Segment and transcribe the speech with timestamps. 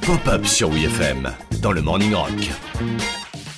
[0.00, 2.30] Pop-up sur WFM dans le Morning Rock.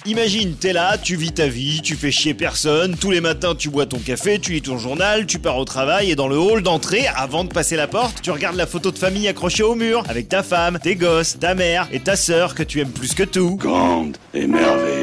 [0.06, 3.70] Imagine, t'es là, tu vis ta vie, tu fais chier personne, tous les matins tu
[3.70, 6.62] bois ton café, tu lis ton journal, tu pars au travail et dans le hall
[6.62, 10.02] d'entrée, avant de passer la porte, tu regardes la photo de famille accrochée au mur,
[10.08, 13.22] avec ta femme, tes gosses, ta mère et ta sœur que tu aimes plus que
[13.22, 13.54] tout.
[13.54, 14.99] grande et merveilleuse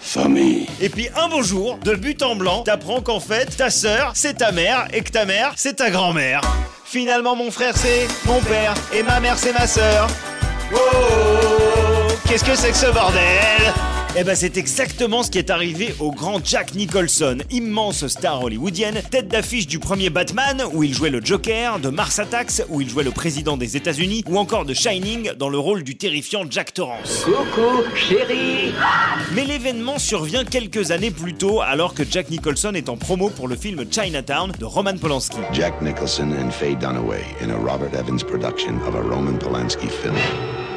[0.00, 0.66] famille.
[0.80, 4.38] Et puis un beau jour, de but en blanc, t'apprends qu'en fait, ta sœur, c'est
[4.38, 6.40] ta mère, et que ta mère, c'est ta grand-mère.
[6.84, 10.08] Finalement, mon frère, c'est mon père, et ma mère, c'est ma sœur.
[10.74, 11.89] Oh,
[12.30, 13.74] qu'est-ce que c'est que ce bordel?
[14.16, 19.02] Eh ben c'est exactement ce qui est arrivé au grand Jack Nicholson, immense star hollywoodienne,
[19.10, 22.88] tête d'affiche du premier Batman où il jouait le Joker, de Mars Attacks où il
[22.88, 26.72] jouait le président des États-Unis ou encore de Shining dans le rôle du terrifiant Jack
[26.72, 27.24] Torrance.
[27.24, 28.72] Coucou, chérie
[29.34, 33.48] Mais l'événement survient quelques années plus tôt alors que Jack Nicholson est en promo pour
[33.48, 35.38] le film Chinatown de Roman Polanski.
[35.52, 40.14] Jack Nicholson and Faye Dunaway in a Robert Evans production of a Roman Polanski film,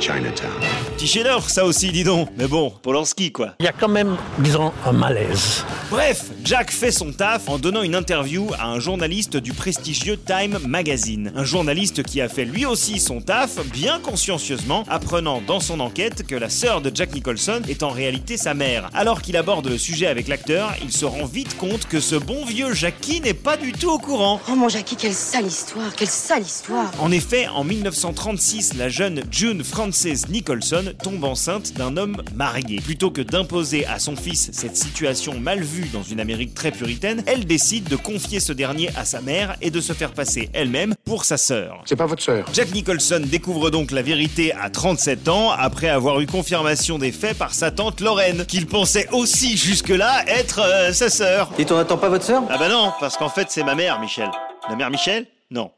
[0.03, 0.51] Chinatown.
[0.97, 2.27] Petit chef-d'œuvre ça aussi dis donc.
[2.37, 3.53] Mais bon, Polanski quoi.
[3.61, 5.63] Il y a quand même, disons, un malaise.
[5.89, 10.59] Bref, Jack fait son taf en donnant une interview à un journaliste du prestigieux Time
[10.67, 11.31] Magazine.
[11.37, 16.27] Un journaliste qui a fait lui aussi son taf, bien consciencieusement, apprenant dans son enquête
[16.27, 18.89] que la sœur de Jack Nicholson est en réalité sa mère.
[18.93, 22.43] Alors qu'il aborde le sujet avec l'acteur, il se rend vite compte que ce bon
[22.43, 24.41] vieux Jackie n'est pas du tout au courant.
[24.49, 26.91] Oh mon Jackie, quelle sale histoire, quelle sale histoire.
[26.99, 29.63] En effet, en 1936, la jeune June
[29.93, 32.77] Frances Nicholson tombe enceinte d'un homme marié.
[32.77, 37.23] Plutôt que d'imposer à son fils cette situation mal vue dans une Amérique très puritaine,
[37.27, 40.95] elle décide de confier ce dernier à sa mère et de se faire passer elle-même
[41.05, 41.83] pour sa sœur.
[41.85, 42.47] C'est pas votre sœur.
[42.53, 47.37] Jack Nicholson découvre donc la vérité à 37 ans après avoir eu confirmation des faits
[47.37, 51.51] par sa tante Lorraine, qu'il pensait aussi jusque-là être euh, sa sœur.
[51.59, 52.41] Et on n'attend pas votre sœur?
[52.49, 54.31] Ah bah non, parce qu'en fait c'est ma mère, Michel.
[54.67, 55.27] La mère Michel?
[55.51, 55.69] Non.